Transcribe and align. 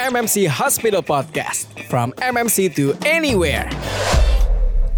MMC 0.00 0.48
Hospital 0.48 1.04
Podcast. 1.04 1.68
From 1.92 2.16
MMC 2.24 2.72
to 2.80 2.96
anywhere. 3.04 3.68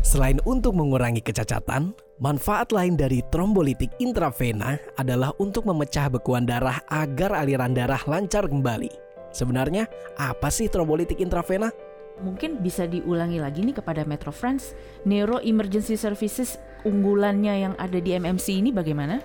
Selain 0.06 0.38
untuk 0.46 0.78
mengurangi 0.78 1.18
kecacatan, 1.18 1.90
manfaat 2.22 2.70
lain 2.70 2.94
dari 2.94 3.18
trombolitik 3.34 3.90
intravena 3.98 4.78
adalah 4.94 5.34
untuk 5.42 5.66
memecah 5.66 6.06
bekuan 6.06 6.46
darah 6.46 6.78
agar 6.86 7.34
aliran 7.34 7.74
darah 7.74 7.98
lancar 8.06 8.46
kembali. 8.46 8.94
Sebenarnya, 9.34 9.90
apa 10.22 10.54
sih 10.54 10.70
trombolitik 10.70 11.18
intravena? 11.18 11.74
Mungkin 12.22 12.62
bisa 12.62 12.86
diulangi 12.86 13.42
lagi 13.42 13.66
nih 13.66 13.82
kepada 13.82 14.06
Metro 14.06 14.30
Friends, 14.30 14.70
Neuro 15.02 15.42
Emergency 15.42 15.98
Services 15.98 16.62
unggulannya 16.86 17.58
yang 17.58 17.74
ada 17.74 17.98
di 17.98 18.14
MMC 18.14 18.54
ini 18.54 18.70
bagaimana? 18.70 19.18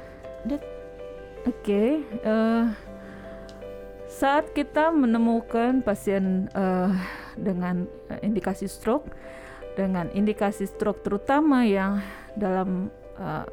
Oke, 0.50 0.58
okay, 1.46 1.90
uh, 2.26 2.66
eh, 2.66 2.87
saat 4.08 4.56
kita 4.56 4.90
menemukan 4.96 5.84
pasien 5.84 6.48
uh, 6.56 6.92
dengan 7.36 7.86
uh, 8.08 8.20
indikasi 8.24 8.66
stroke, 8.72 9.12
dengan 9.76 10.08
indikasi 10.16 10.66
stroke 10.66 11.04
terutama 11.04 11.68
yang 11.68 12.00
dalam 12.40 12.88
uh, 13.20 13.44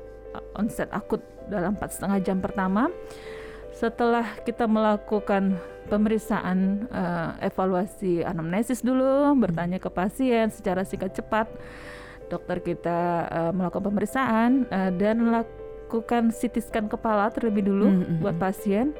onset 0.54 0.88
akut 0.95 1.20
dalam 1.50 1.76
empat 1.76 1.98
setengah 1.98 2.18
jam 2.22 2.38
pertama, 2.38 2.88
setelah 3.74 4.24
kita 4.46 4.70
melakukan 4.70 5.59
pemeriksaan 5.90 6.88
uh, 6.88 7.36
evaluasi 7.42 8.23
anamnesis 8.23 8.80
dulu, 8.80 9.34
bertanya 9.36 9.82
ke 9.82 9.90
pasien 9.90 10.48
secara 10.54 10.86
singkat 10.86 11.12
cepat, 11.12 11.50
dokter 12.30 12.62
kita 12.62 13.28
uh, 13.28 13.52
melakukan 13.52 13.90
pemeriksaan 13.90 14.70
uh, 14.70 14.90
dan 14.95 15.20
melakukan 15.20 16.30
CT 16.30 16.56
scan 16.62 16.86
kepala 16.86 17.28
terlebih 17.34 17.68
dulu 17.68 17.90
mm 17.90 17.98
-hmm. 18.00 18.18
buat 18.23 18.36
pasien 18.38 18.95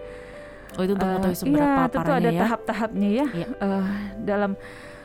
Oh 0.75 0.83
itu 0.83 0.93
untuk 0.99 1.07
mengetahui 1.07 1.35
uh, 1.35 1.39
seberapa 1.39 1.81
iya, 1.81 1.93
tentu 1.93 2.11
ada 2.11 2.31
ya? 2.31 2.41
tahap-tahapnya 2.47 3.09
ya. 3.11 3.27
ya. 3.31 3.47
Uh, 3.63 3.87
dalam 4.27 4.53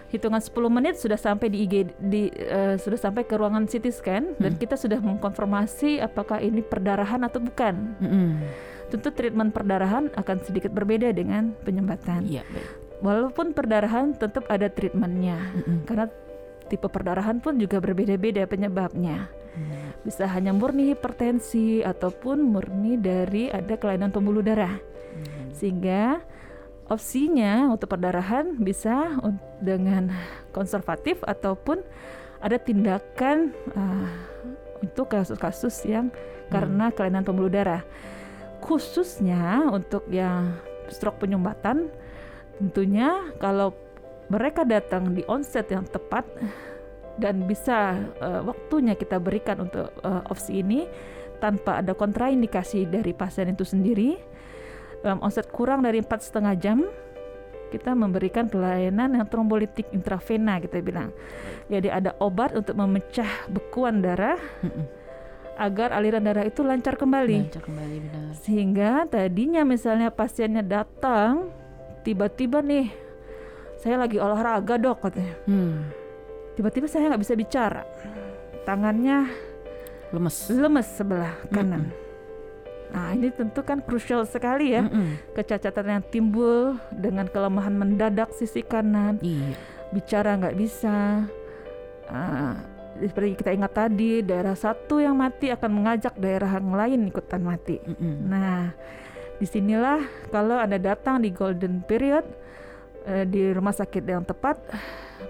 hitungan 0.09 0.41
10 0.41 0.57
menit 0.73 0.97
sudah 0.97 1.17
sampai 1.21 1.47
di 1.53 1.57
IG 1.69 1.73
di 2.01 2.33
uh, 2.49 2.75
sudah 2.81 2.97
sampai 2.97 3.23
ke 3.29 3.37
ruangan 3.37 3.69
CT 3.69 3.85
scan 3.93 4.23
hmm. 4.33 4.41
dan 4.41 4.51
kita 4.57 4.73
sudah 4.73 4.97
mengkonfirmasi 4.97 6.01
apakah 6.01 6.41
ini 6.41 6.65
perdarahan 6.65 7.21
atau 7.25 7.39
bukan. 7.39 7.93
Hmm. 8.01 8.41
Tentu 8.89 9.13
treatment 9.13 9.53
perdarahan 9.53 10.09
akan 10.17 10.37
sedikit 10.41 10.73
berbeda 10.73 11.13
dengan 11.13 11.53
penyumbatan. 11.61 12.25
Ya, 12.25 12.41
Walaupun 13.05 13.53
perdarahan 13.53 14.17
tetap 14.17 14.49
ada 14.49 14.65
treatmentnya 14.65 15.37
hmm. 15.37 15.85
karena 15.85 16.09
tipe 16.67 16.89
perdarahan 16.89 17.37
pun 17.37 17.61
juga 17.61 17.77
berbeda-beda 17.77 18.49
penyebabnya. 18.49 19.29
Hmm. 19.53 19.93
Bisa 20.01 20.25
hanya 20.25 20.57
murni 20.57 20.89
hipertensi 20.89 21.85
ataupun 21.85 22.41
murni 22.49 22.97
dari 22.97 23.53
ada 23.53 23.77
kelainan 23.77 24.09
pembuluh 24.09 24.41
darah 24.41 24.89
sehingga 25.59 26.23
opsinya 26.89 27.69
untuk 27.69 27.91
perdarahan 27.93 28.57
bisa 28.57 29.19
dengan 29.59 30.09
konservatif 30.55 31.21
ataupun 31.27 31.83
ada 32.39 32.55
tindakan 32.57 33.51
uh, 33.75 34.07
untuk 34.79 35.11
kasus-kasus 35.11 35.83
yang 35.85 36.07
hmm. 36.09 36.49
karena 36.49 36.89
kelainan 36.95 37.27
pembuluh 37.27 37.51
darah. 37.51 37.83
Khususnya 38.63 39.67
untuk 39.71 40.07
yang 40.11 40.55
stroke 40.91 41.23
penyumbatan, 41.23 41.91
tentunya 42.59 43.31
kalau 43.39 43.75
mereka 44.27 44.63
datang 44.63 45.15
di 45.15 45.23
onset 45.27 45.67
yang 45.71 45.87
tepat 45.87 46.27
dan 47.19 47.43
bisa 47.47 47.99
uh, 48.23 48.41
waktunya 48.47 48.95
kita 48.95 49.19
berikan 49.19 49.67
untuk 49.67 49.91
uh, 50.03 50.23
opsi 50.31 50.63
ini 50.63 50.87
tanpa 51.39 51.79
ada 51.79 51.95
kontraindikasi 51.95 52.87
dari 52.87 53.11
pasien 53.15 53.51
itu 53.51 53.63
sendiri 53.63 54.19
dalam 55.03 55.19
onset 55.23 55.47
kurang 55.51 55.83
dari 55.83 56.03
empat 56.03 56.19
setengah 56.23 56.55
jam 56.59 56.79
kita 57.69 57.93
memberikan 57.93 58.49
pelayanan 58.49 59.13
yang 59.13 59.25
trombolitik 59.29 59.85
intravena 59.93 60.57
kita 60.57 60.81
bilang. 60.81 61.13
Jadi 61.69 61.87
ada 61.87 62.17
obat 62.17 62.57
untuk 62.57 62.73
memecah 62.73 63.29
bekuan 63.45 64.01
darah 64.01 64.41
agar 65.53 65.93
aliran 65.93 66.25
darah 66.25 66.49
itu 66.49 66.65
lancar 66.65 66.97
kembali. 66.97 67.45
Lancar 67.45 67.61
kembali 67.61 67.95
benar. 68.09 68.33
Sehingga 68.41 68.91
tadinya 69.05 69.61
misalnya 69.61 70.09
pasiennya 70.09 70.65
datang 70.65 71.53
tiba-tiba 72.01 72.65
nih 72.65 72.89
saya 73.77 74.01
lagi 74.01 74.17
olahraga 74.17 74.81
dok 74.81 74.97
katanya. 75.05 75.35
Hmm. 75.45 75.93
Tiba-tiba 76.57 76.89
saya 76.89 77.13
nggak 77.13 77.21
bisa 77.21 77.37
bicara. 77.37 77.85
Tangannya 78.65 79.29
lemes. 80.09 80.49
Lemes 80.49 80.89
sebelah 80.89 81.37
kanan. 81.53 81.93
Hmm 81.93 82.08
Nah, 82.89 83.13
ini 83.13 83.29
tentu 83.29 83.61
kan 83.61 83.81
krusial 83.85 84.25
sekali 84.25 84.73
ya. 84.73 84.81
Mm 84.85 84.89
-mm. 84.89 85.07
Kecacatan 85.37 85.85
yang 85.99 86.03
timbul 86.09 86.77
dengan 86.89 87.29
kelemahan 87.29 87.73
mendadak 87.77 88.33
sisi 88.33 88.65
kanan. 88.65 89.21
Iya. 89.21 89.53
Bicara 89.93 90.37
nggak 90.37 90.57
bisa. 90.57 91.25
Uh, 92.09 92.57
seperti 92.97 93.37
kita 93.37 93.53
ingat 93.53 93.73
tadi, 93.77 94.25
daerah 94.25 94.57
satu 94.57 94.97
yang 94.99 95.15
mati 95.15 95.53
akan 95.53 95.71
mengajak 95.71 96.17
daerah 96.17 96.49
yang 96.57 96.73
lain 96.73 96.99
ikutan 97.07 97.41
mati. 97.45 97.77
Mm 97.85 97.95
-mm. 97.95 98.15
Nah, 98.25 98.73
di 99.37 99.45
sinilah 99.45 100.01
kalau 100.33 100.57
anda 100.57 100.81
datang 100.81 101.21
di 101.21 101.29
golden 101.29 101.85
period 101.85 102.25
uh, 103.05 103.23
di 103.23 103.53
rumah 103.53 103.71
sakit 103.71 104.03
yang 104.03 104.25
tepat, 104.25 104.57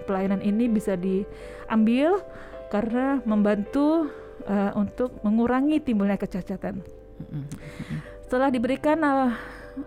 pelayanan 0.08 0.40
ini 0.40 0.66
bisa 0.66 0.96
diambil 0.96 2.24
karena 2.72 3.20
membantu 3.28 4.08
uh, 4.48 4.72
untuk 4.78 5.20
mengurangi 5.20 5.82
timbulnya 5.84 6.16
kecacatan. 6.16 6.80
Setelah 8.24 8.48
diberikan 8.48 8.98
uh, 9.02 9.34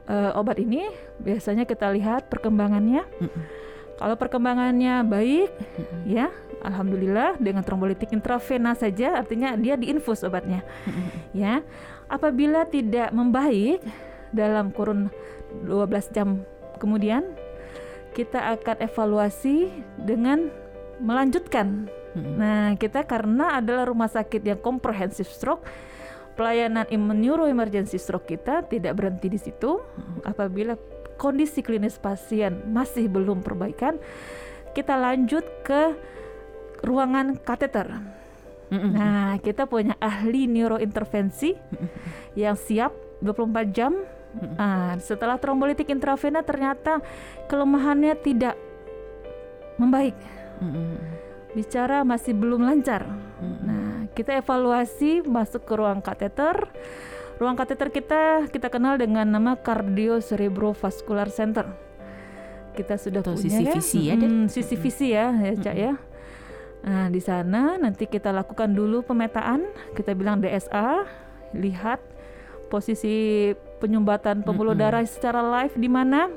uh, 0.08 0.40
obat 0.40 0.60
ini, 0.60 0.88
biasanya 1.22 1.64
kita 1.64 1.92
lihat 1.94 2.28
perkembangannya. 2.28 3.04
Kalau 3.94 4.18
perkembangannya 4.18 5.06
baik, 5.06 5.54
ya, 6.04 6.34
alhamdulillah 6.66 7.38
dengan 7.38 7.62
trombolitik 7.62 8.10
intravena 8.12 8.74
saja, 8.74 9.22
artinya 9.22 9.54
dia 9.54 9.78
diinfus 9.78 10.26
obatnya, 10.26 10.66
ya. 11.32 11.62
Apabila 12.10 12.66
tidak 12.68 13.14
membaik 13.14 13.80
dalam 14.34 14.74
kurun 14.74 15.14
12 15.64 16.10
jam 16.10 16.42
kemudian, 16.82 17.22
kita 18.18 18.58
akan 18.58 18.82
evaluasi 18.82 19.70
dengan 19.96 20.50
melanjutkan. 20.98 21.90
Nah, 22.14 22.78
kita 22.78 23.06
karena 23.06 23.58
adalah 23.58 23.90
rumah 23.90 24.10
sakit 24.10 24.42
yang 24.46 24.60
komprehensif 24.62 25.30
stroke, 25.30 25.66
pelayanan 26.34 26.86
neuro 27.14 27.46
emergency 27.46 27.98
stroke 28.02 28.30
kita 28.30 28.66
tidak 28.68 28.98
berhenti 28.98 29.30
di 29.30 29.40
situ. 29.40 29.80
Apabila 30.26 30.78
kondisi 31.18 31.62
klinis 31.62 32.02
pasien 32.02 32.66
masih 32.70 33.08
belum 33.08 33.46
perbaikan, 33.46 34.02
kita 34.74 34.98
lanjut 34.98 35.46
ke 35.62 35.94
ruangan 36.84 37.38
kateter. 37.40 38.02
Nah, 38.74 39.38
kita 39.38 39.70
punya 39.70 39.94
ahli 40.02 40.50
neurointervensi 40.50 41.54
yang 42.34 42.58
siap 42.58 42.90
24 43.22 43.70
jam. 43.70 43.94
Nah, 44.34 44.98
setelah 44.98 45.38
trombolitik 45.38 45.94
intravena 45.94 46.42
ternyata 46.42 46.98
kelemahannya 47.46 48.18
tidak 48.18 48.58
membaik. 49.78 50.18
Bicara 51.54 52.02
masih 52.02 52.34
belum 52.34 52.66
lancar. 52.66 53.06
Kita 54.14 54.38
evaluasi 54.38 55.26
masuk 55.26 55.66
ke 55.66 55.74
ruang 55.74 56.00
kateter. 56.06 56.70
Ruang 57.42 57.58
kateter 57.58 57.90
kita 57.90 58.46
kita 58.54 58.70
kenal 58.70 59.02
dengan 59.02 59.26
nama 59.26 59.58
Cardio 59.58 60.22
Cerebrovascular 60.22 61.34
Center. 61.34 61.66
Kita 62.78 62.98
sudah 62.98 63.22
Atau 63.26 63.38
punya 63.38 63.58
CCVC 63.62 63.92
ya, 64.02 64.16
hmm, 64.18 64.46
CCVC 64.50 65.00
ya, 65.14 65.28
ya 65.34 65.54
Cak 65.58 65.76
ya. 65.78 65.94
Nah, 66.84 67.08
di 67.08 67.22
sana 67.24 67.78
nanti 67.80 68.06
kita 68.06 68.34
lakukan 68.36 68.70
dulu 68.74 69.06
pemetaan, 69.06 69.66
kita 69.96 70.12
bilang 70.18 70.42
DSA, 70.42 71.08
lihat 71.56 72.02
posisi 72.68 73.50
penyumbatan 73.78 74.42
pembuluh 74.42 74.74
darah 74.74 75.06
secara 75.06 75.42
live 75.42 75.78
di 75.78 75.90
mana 75.90 76.28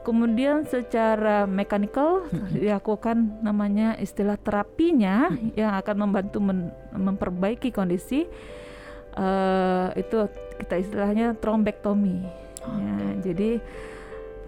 Kemudian 0.00 0.64
secara 0.64 1.44
mekanikal 1.44 2.24
dilakukan 2.56 3.44
namanya 3.44 4.00
istilah 4.00 4.40
terapinya 4.40 5.28
yang 5.52 5.76
akan 5.76 6.08
membantu 6.08 6.38
men 6.40 6.72
memperbaiki 6.96 7.68
kondisi 7.68 8.24
uh, 9.16 9.92
itu 9.94 10.24
kita 10.60 10.80
istilahnya 10.80 11.36
trombektomi. 11.36 12.24
Oh, 12.64 12.76
ya, 12.76 12.96
jadi 13.24 13.60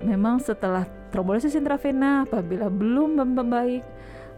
memang 0.05 0.41
setelah 0.41 0.85
trombolisis 1.13 1.57
intravena 1.57 2.25
apabila 2.25 2.69
belum 2.73 3.21
membaik 3.21 3.85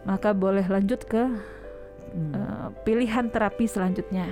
maka 0.05 0.31
boleh 0.31 0.63
lanjut 0.67 1.01
ke 1.07 1.23
hmm. 1.25 2.31
uh, 2.35 2.67
pilihan 2.85 3.31
terapi 3.31 3.65
selanjutnya. 3.65 4.29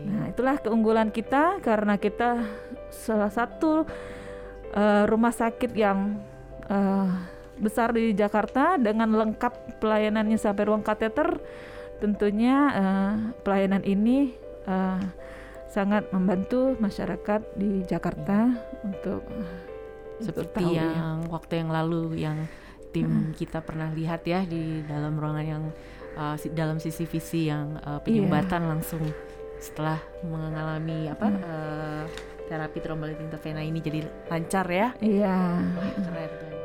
Nah, 0.00 0.32
itulah 0.32 0.56
keunggulan 0.56 1.12
kita 1.12 1.60
karena 1.60 2.00
kita 2.00 2.40
salah 2.88 3.28
satu 3.28 3.84
Eh, 4.70 5.04
rumah 5.10 5.34
sakit 5.34 5.74
yang 5.74 6.14
uh, 6.70 7.10
besar 7.58 7.90
di 7.90 8.14
Jakarta 8.14 8.78
dengan 8.78 9.10
lengkap 9.10 9.82
pelayanannya 9.82 10.38
sampai 10.38 10.62
ruang 10.62 10.86
kateter 10.86 11.42
tentunya 11.98 12.70
uh, 12.70 13.14
pelayanan 13.42 13.82
ini 13.82 14.30
uh, 14.70 15.02
sangat 15.74 16.06
membantu 16.14 16.78
masyarakat 16.78 17.42
di 17.58 17.82
Jakarta 17.82 18.46
untuk 18.86 19.26
seperti 20.22 20.62
untuk 20.62 20.78
ya. 20.78 20.86
yang 20.86 21.18
ya. 21.26 21.30
waktu 21.34 21.52
yang 21.66 21.70
lalu 21.74 22.02
yang 22.22 22.38
tim 22.94 23.10
hmm. 23.10 23.34
kita 23.34 23.66
pernah 23.66 23.90
lihat 23.90 24.22
ya 24.22 24.46
di 24.46 24.86
dalam 24.86 25.18
ruangan 25.18 25.46
yang 25.50 25.64
uh, 26.14 26.38
dalam 26.54 26.78
sisi 26.78 27.10
visi 27.10 27.50
yang 27.50 27.74
uh, 27.82 27.98
penyumbatan 28.06 28.62
yeah. 28.62 28.70
langsung 28.70 29.02
setelah 29.58 29.98
mengalami 30.22 31.10
apa 31.10 31.26
hmm. 31.26 31.42
uh, 31.42 32.29
terapi 32.50 32.82
trombolitik 32.82 33.30
vena 33.38 33.62
ini 33.62 33.78
jadi 33.78 34.02
lancar 34.26 34.66
ya. 34.66 34.90
Iya. 34.98 35.36
Yeah. 35.62 36.02
keren. 36.02 36.59